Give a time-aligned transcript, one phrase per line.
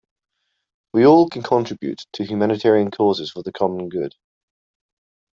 [0.93, 4.15] We all can contribute to humanitarian causes for the common good.